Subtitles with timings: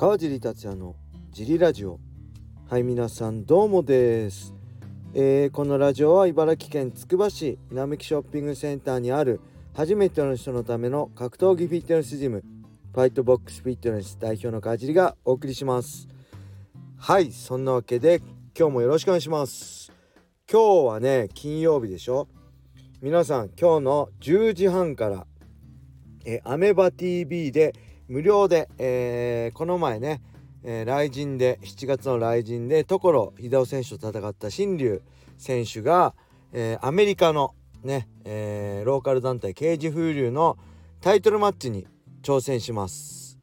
[0.00, 0.96] 川尻達也の
[1.30, 2.00] ジリラジオ。
[2.70, 4.54] はい皆さんどうもです、
[5.12, 9.42] えー、このラジオは茨城県つくば市並木ショッピングセンターにある
[9.74, 12.42] 初めての人のための格闘技フィットネスジム
[12.94, 16.08] ファイトボックスフィットネス代表の川尻がお送りします。
[16.96, 18.22] はいそんなわけで
[18.58, 19.92] 今日もよろしくお願いします。
[20.50, 22.26] 今日はね金曜日でしょ。
[23.02, 25.26] 皆さん今日の10時半から
[26.24, 27.74] えアメバ TV で
[28.10, 30.20] 無料で、えー、この前ね、
[30.64, 35.00] えー、雷神で7月の雷神で所秀夫選手と戦った新竜
[35.38, 36.14] 選手が、
[36.52, 40.58] えー、アメリカのね、えー、ローカル団体ケージ風流の
[41.00, 41.86] タイトルマッチに
[42.20, 43.38] 挑戦します。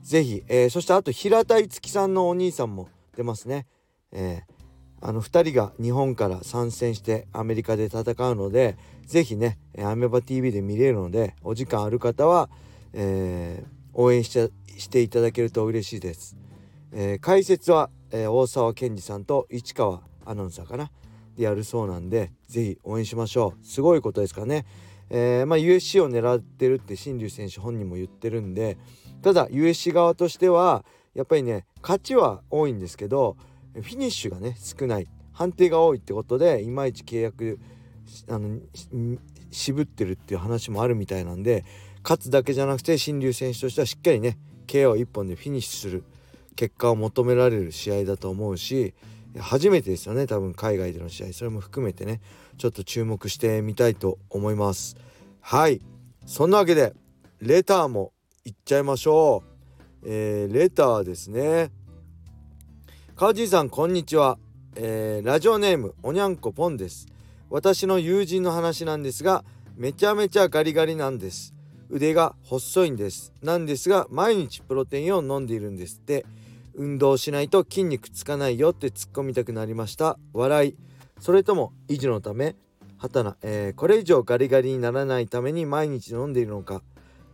[0.00, 3.66] ぜひ、えー、そしてあと平田樹さんのお兄さんも出ますね。
[4.10, 4.58] えー
[5.00, 12.50] あの2人が日本から参戦してアメリカで戦うので是非ねアメバ TV で見れるのでお時間ある方は、
[12.92, 16.36] えー、応援してしていただけると嬉しいです。
[16.92, 20.90] えー、解説は、えー、大沢健二さんと市川アナウンサーかな。
[21.36, 23.64] でやるそうなんで是非応援しましょう。
[23.66, 24.66] すごいことですからね、
[25.10, 28.78] えー、まあ USC を狙ってるって新竜選手本人も言ってるんで
[29.22, 33.36] ただ USC 側としてはやっぱりね勝ちは多いんですけど
[33.74, 35.06] フィニッシュがね少ない。
[35.38, 37.60] 判定が多いってことでいまいち契約
[38.28, 38.58] あの
[39.52, 41.64] 渋ってるっていう話もあるみたいなんで
[42.02, 46.04] 勝つだけじゃなくて新竜選手としてはしっかりね KO1 本でフィニッシュする
[46.56, 48.94] 結果を求められる試合だと思うし
[49.38, 52.20] 初めてですよね多分海外での試合それも含めてね
[52.58, 54.96] ちょっと注目してみたいと思います。
[55.40, 55.80] はい。
[56.26, 56.92] そんなわけで
[57.40, 58.12] レターも
[58.44, 59.44] いっちゃいましょ
[60.02, 60.04] う。
[60.04, 61.70] えー、レターですね。
[63.16, 64.38] 川尻さんこんにちは、
[64.74, 67.06] えー、ラジオネームおにゃんこぽんです。
[67.48, 69.44] 私の友人の話なんですが
[69.76, 71.54] めちゃめちゃガリガリなんです。
[71.90, 73.32] 腕が細いんです。
[73.42, 76.26] なんですが毎日プロテインを飲んでいるんですって。
[76.74, 80.16] 運動しないと筋肉つかないよって突っ込みたくなりました。
[80.32, 80.76] 笑い。
[81.18, 82.54] それとも維持のため？
[82.98, 86.82] はたな、えー、これ以上ガリガリにならないために毎日飲んでいるのか？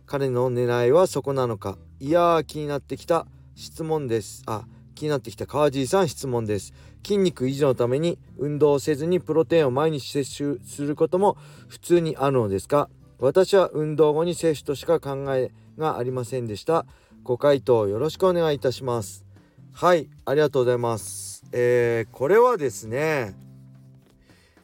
[0.07, 1.77] 彼の狙いはそこなのか？
[1.99, 3.27] いやー気になってきた。
[3.53, 4.41] 質問です。
[4.47, 4.65] あ
[4.95, 5.45] 気になってきた。
[5.45, 6.73] 川尻さん質問です。
[7.03, 11.37] 筋肉維持のために運動せずにプロテインを毎日摂取することも
[11.67, 12.89] 普通にあるのですか？
[13.19, 16.85] 私は運動後に摂取としか考えがありませんでした。
[17.23, 19.25] ご回答よろしくお願いいたします。
[19.71, 21.45] はいありがとうございます。
[21.51, 23.35] えー、これはですね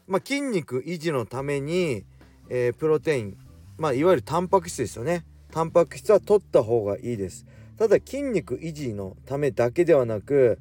[0.08, 2.04] まあ、筋肉維持のために、
[2.50, 3.38] えー、プロテイン
[3.78, 5.26] まあいわゆるタンパク質ですよね。
[5.52, 7.46] タンパク質は取った方がいいです。
[7.78, 10.60] ただ筋肉維持のためだけではなく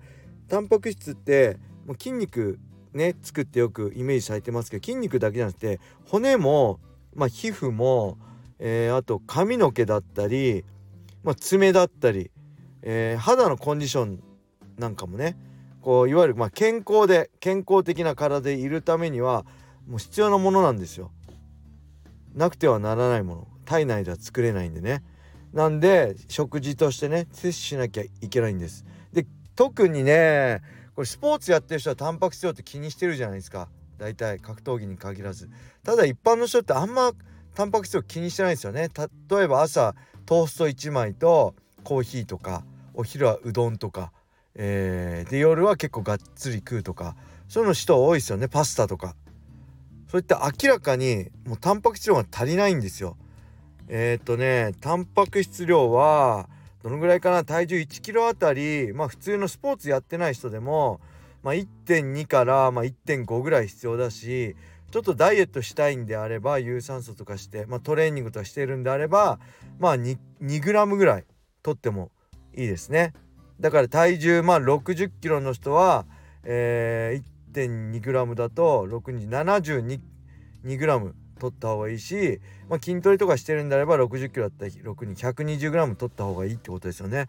[0.48, 2.60] タンパク質ってもう筋肉
[2.94, 6.78] ね作ってよくイメージされてますけど筋肉だけじゃなくて骨も、
[7.14, 8.18] まあ、皮膚も、
[8.58, 10.64] えー、あと髪の毛だったり、
[11.22, 12.30] まあ、爪だったり、
[12.82, 14.22] えー、肌のコンディション
[14.78, 15.36] なんかもね
[15.80, 19.44] こういわゆるまあ健康で健康的な体でいるためには
[19.86, 21.10] もう必要なものなんですよ。
[22.34, 25.02] なくてはならないもの体内では作れないんでね。
[25.52, 30.62] なんで食事としてね摂取しなきゃいけないんですで特にね
[30.94, 33.68] これスポーツやってる人はタンパク質量って気にしてるじゃないですか
[34.00, 35.50] 大体格闘技に限らず。
[35.84, 37.12] ただ一般の人ってあんま
[37.54, 38.88] タンパク質量気にしてないんですよね。
[39.30, 39.94] 例えば朝
[40.24, 44.12] トースト1枚とコーヒーとかお昼はうどんとか、
[44.54, 47.14] えー、で夜は結構がっつり食うとか
[47.46, 48.48] そういうの人多いですよね。
[48.48, 49.14] パスタとか。
[50.10, 53.16] そういった明らかにもうタンパク質量が足りないんですよ。
[53.88, 56.48] えー、っとねタンパク質量は
[56.82, 57.44] どのぐらいかな？
[57.44, 61.00] 体重1キロあたりまあ普通のスポーツやってない人でも、
[61.42, 64.56] まあ、1.2から、まあ、1.5ぐらい必要だし
[64.90, 69.38] ちょっとダイエットしたいんであれば有酸素とかして、まあ、トレーニングとかしてるんであれば
[69.78, 71.24] まあ 2, 2グラムぐらい
[71.62, 72.10] 取っても
[72.56, 73.12] いいですね
[73.60, 76.06] だから体重まあ60キロの人は、
[76.44, 80.00] えー、1.2グラムだと6に72
[80.78, 87.28] グラム取った方がいいし、まあ、筋トレとかしてるんであれば60キロだったら6に 120g 取った方がいいってことですよね。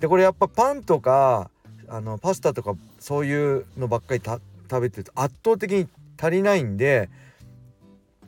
[0.00, 1.50] でこれやっぱパンとか
[1.88, 2.74] あのパスタとか
[3.06, 5.86] そういうのばっかり食べてると圧倒的に
[6.20, 7.08] 足りないんで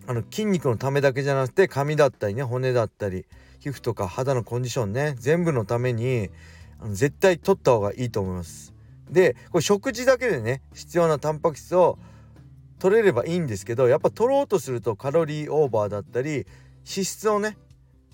[0.07, 3.25] あの筋肉のためだけじゃなくて髪だったりね骨だったり
[3.59, 6.31] 皮膚とか肌のコンディションね全部のために
[6.79, 8.73] あの絶対取った方がいいと思います。
[9.11, 11.99] でこれ食事だけでね必要なタンパク質を
[12.79, 16.47] 取れればいいんですけどやっぱ取ろうとするとカロリーオーバーだったり
[16.87, 17.57] 脂質をね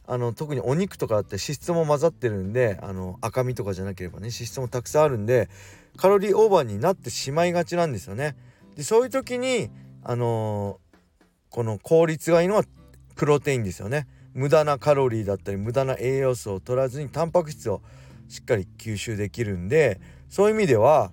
[0.06, 5.50] あの特にお肉とかだって脂質も混ざってるんであの赤身とかじゃなければね脂質もたくさんあるんで
[5.96, 8.36] カロリーオーバーになってしまいがちなんですよね。
[8.76, 9.70] でそういう時に
[10.02, 12.64] あのー、この効率がいいのは
[13.14, 14.06] プロテインですよね。
[14.34, 17.80] 無駄なカロリーだったり無駄な栄養素を取らずにタンパク質を
[18.28, 21.12] しっかり吸収できるんでそういう意味では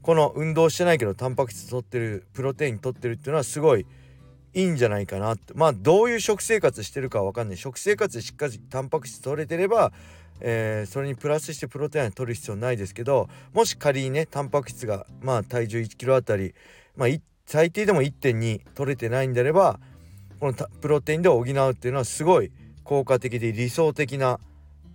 [0.00, 3.86] この運動してないけどタンパク質取ってるプロテイン取ってるっていうのはすごい
[4.54, 9.92] いいんじゃないかなってまあどういう食生活してるかは分かんない食生活でしっかりタンパク質取れてれば、
[10.44, 16.54] えー、それにプラスしてプロテイン取る必要ないですけどもし仮にねタンパク質がまあ体重1 k g あたり、
[16.96, 17.08] まあ、
[17.46, 19.78] 最低でも1.2取れてないんであれば
[20.40, 22.50] このプロテインで補うっていうのはすごい
[22.82, 24.40] 効果的で理想的な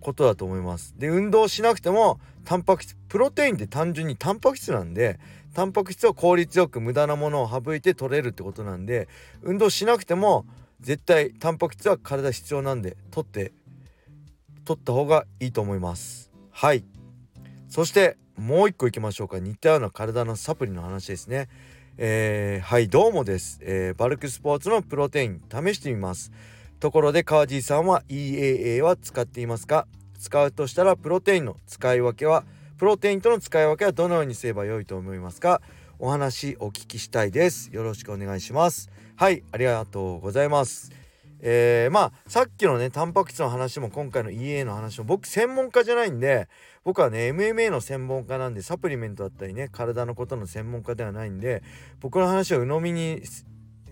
[0.00, 0.94] ことだと思います。
[0.98, 5.18] で運動しなくてもタンパク質プロテインって単純にタンパク質なんで
[5.54, 9.08] タンパク質を効率よく無駄なものを省いて取れるってことなんで
[9.42, 10.44] 運動しなくても
[10.80, 13.52] 絶対タンパク質は体必要なんで取って
[14.68, 16.30] 取った方がいいと思います。
[16.50, 16.84] はい。
[17.70, 19.38] そしてもう一個いきましょうか。
[19.38, 21.48] 似たような体のサプリの話ですね。
[21.96, 26.32] えー、はいどうもです、えー、バルクスポーツのプロテイン試してみます。
[26.80, 29.86] ところで川地さんは EAA は使っていますか？
[30.20, 32.44] 使うとしたらプロテインの使い分けは
[32.76, 35.62] プロテインとの使い分けはどのようにすればよいと思いますか？
[35.98, 37.70] お話お聞きしたいです。
[37.72, 38.90] よろしくお願いします。
[39.16, 40.97] はいありがとうございます。
[41.40, 46.48] えー、まあさっきのねタンパク質の話も今回の EA の話も僕専門家じゃないんで
[46.84, 51.62] 僕はね MMA の専門家なんでサプリメントだったりね体のことの専門家ではないんで
[52.00, 53.22] 僕の話を鵜呑みに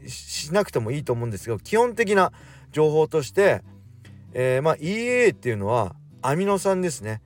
[0.09, 2.33] しなくてもいいと思うんですけど基本的な
[2.73, 3.63] 情報として、
[4.33, 7.23] えー、まあ EA っていうのはアミノ酸ですね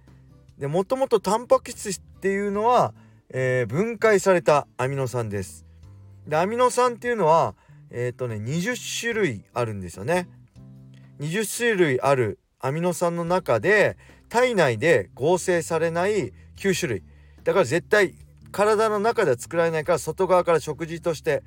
[0.59, 2.93] でもともとタンパク質っていうのは、
[3.31, 5.65] えー、分解されたアミノ酸です。
[6.27, 7.55] でアミノ酸っていうのは
[7.91, 10.29] えっ、ー、とね20種類あるんですよね。
[11.21, 13.97] 20種類あるアミノ酸の中で
[14.29, 17.03] 体内で合成されない9種類
[17.45, 18.15] だから絶対
[18.53, 21.43] 体の中では作られないから外側から食事として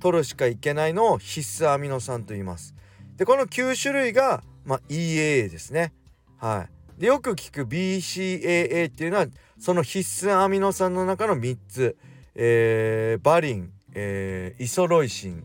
[0.00, 2.74] 取るしかいけないのを必須アミノ酸と言います。
[3.16, 5.92] でこの9種類が、まあ、EAA ですね。
[6.38, 6.66] は
[6.98, 7.00] い。
[7.00, 9.26] でよく聞く BCAA っていうのは
[9.58, 11.96] その必須アミノ酸の中の3つ、
[12.34, 15.44] えー、バリン、えー、イソロイシン、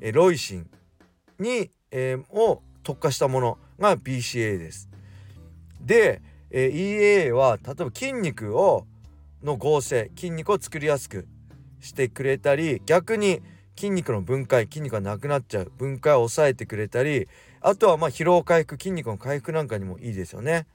[0.00, 0.70] え、ロイシン
[1.38, 4.88] に、えー、を特化したものが BCA です。
[5.80, 8.86] で、えー、EAA は例えば筋肉を
[9.42, 11.26] の合成筋肉を作りやすく
[11.80, 13.40] してくれたり逆に
[13.76, 17.28] 筋肉の分解筋肉がなくなっちゃう分解を抑えてくれたり
[17.60, 20.66] あとはまあ疲労回復筋肉の回復なんかにもいいですよね。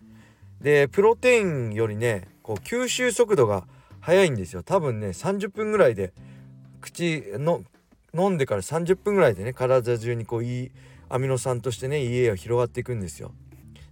[0.62, 3.66] でプロテインよりねこう吸収速度が
[4.00, 6.14] 速いんですよ多分ね30分ぐらいで
[6.80, 7.64] 口の
[8.16, 10.72] 飲んでから30分ぐらいでね体中にこういい
[11.10, 13.32] アミノ酸としてね家が広がっていくんですよ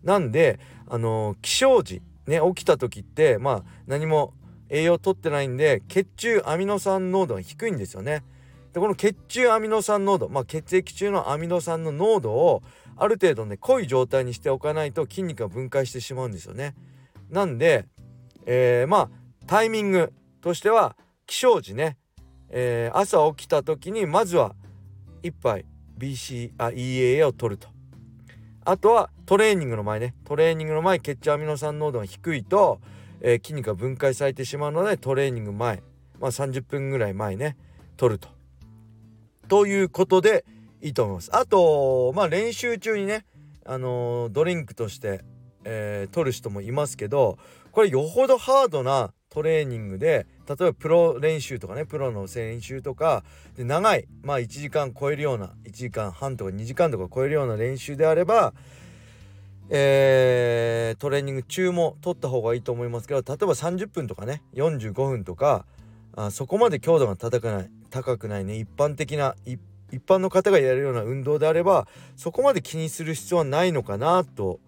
[0.03, 4.33] なんであのー、起床時ね起きた時ってまあ何も
[4.69, 8.23] 栄養取ってないんで血中アミノ酸濃度が低いんですよね
[8.73, 12.63] でこの血中アミノ酸濃度まあ血液中のアミノ酸の濃度を
[12.95, 16.75] ある程度ね濃い状態にしておかないと筋肉が分解してしまうんですよね。
[17.29, 17.87] なんで、
[18.45, 19.09] えー、まあ
[19.47, 20.95] タイミングとしては
[21.25, 21.97] 起床時ね、
[22.51, 24.55] えー、朝起きた時にまずは
[25.23, 25.65] 1杯
[25.97, 27.69] BC あ EAA を取ると。
[28.63, 32.79] あとはトレーニングの前ねトレーニングの前血中アミノ酸濃度が低いと、
[33.21, 35.81] えー、筋肉が分解されてしまうのでトレーニング前
[36.19, 37.57] まあ30分ぐらい前ね
[37.97, 38.29] 取ると。
[39.47, 40.45] ということで
[40.81, 41.29] いいと思います。
[41.33, 43.25] あとまあ練習中にね
[43.65, 45.23] あのー、ドリンクとして、
[45.63, 47.37] えー、取る人もいますけど
[47.71, 53.23] これよほどハードなトレーニングで例えばプロ練習とかねプロの練習とか
[53.55, 58.53] で長いまあ1時間超えるような1時間半とか2時間とか超えるような練習であれば
[59.73, 65.65] えー、トレーニング中も取った方がいいと思いますけど例えば30分とかね45分とか
[66.13, 69.59] あそこまで強度が高くない高くないね一般的な一
[70.05, 74.59] 般の方がやるような運動であればそこまで気にする必要はないのかなと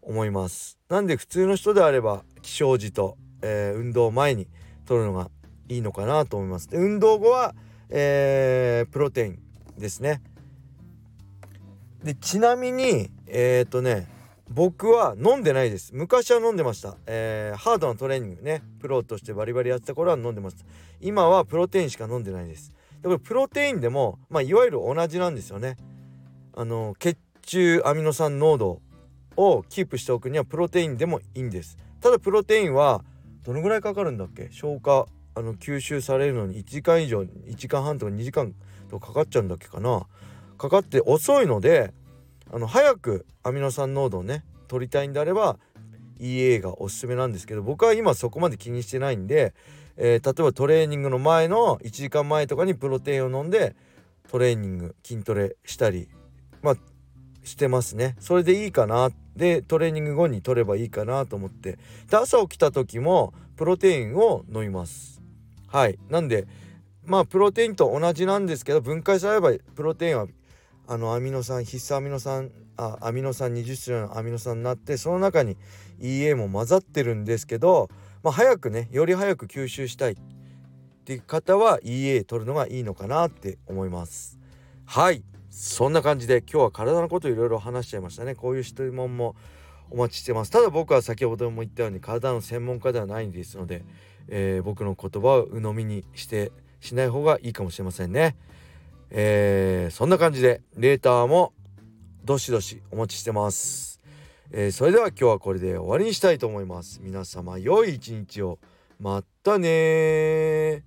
[0.00, 0.78] 思います。
[0.88, 4.46] なんで普通の人であれば起床時と、えー、運動前に
[4.88, 5.30] 取るのが
[5.68, 6.68] いいのかなと思います。
[6.68, 7.54] で運動後は、
[7.90, 9.38] えー、プロテイン
[9.78, 10.22] ですね。
[12.02, 14.08] でちなみにえっ、ー、とね
[14.48, 15.94] 僕は飲んでないです。
[15.94, 18.62] 昔は飲んでました、えー、ハードなトレーニングね。
[18.80, 20.64] プロとしてバリバリやってた頃は飲んでました。
[21.02, 22.72] 今はプロテインしか飲んでないです。
[23.02, 25.76] でこれプロテインでも、まあ、いわゆる同じなんですよね。
[26.54, 28.80] あの血中アミノ酸濃度
[29.36, 31.76] をキープしておくにはプロテインでもいいんです。
[32.00, 33.04] ただプロテインは
[33.48, 34.48] どのぐらいかかるんだっけ？
[34.50, 38.54] 消化あの吸収されるのに1時間以上1時間半とか2時間
[38.90, 40.06] とかかかっちゃうんだっけかな？
[40.58, 41.94] かかって遅いので
[42.52, 45.58] あの早くアミノ酸濃度をね取りたいんであれば
[46.20, 49.54] EA がおすすめなんですけど僕は今そこまで気にしてないんで
[50.00, 53.74] えー、例えばトレーニングの前の1時間前とかにプロテインを飲んで
[54.30, 56.08] トレーニング筋トレしたり
[56.62, 56.76] まあ
[57.48, 58.14] してますね。
[58.20, 59.10] それでいいかな。
[59.36, 61.78] でトレーニング後に取ればいいかなと思って。
[62.08, 65.20] で朝起きた時もプロテインを飲みます。
[65.66, 65.98] はい。
[66.08, 66.46] なんで
[67.04, 70.26] まあプロテインと同じなんですけど分解されればプロテインは
[70.86, 75.56] あのアミノ酸必須アミノ酸あアミノ酸20種類のアミノ酸になってその中に
[76.00, 77.88] EA も混ざってるんですけど、
[78.22, 80.12] まあ、早くねより早く吸収したい。
[80.12, 80.16] っ
[81.08, 84.38] ていう方は EA 取るのがいいのかなって思います。
[84.84, 85.24] はい。
[85.50, 88.34] そんな感じで今日は体のこといろいろ話しちゃいましたね。
[88.34, 89.34] こういう質問も
[89.90, 90.50] お待ちしてます。
[90.50, 93.84] ただ僕は先ほども言ったように体の専門家ではないんですので、
[94.28, 98.36] えー、僕の言葉を鵜呑みにしてしない方がいいかもしれませんね。
[99.10, 101.52] えー、そんな感じでレーターも
[102.24, 104.02] どしどしお待ちしてます、
[104.50, 107.00] えー、それでは今日はこれで終わりにしたいと思います。
[107.02, 108.58] 皆様良い一日を。
[109.00, 110.82] またね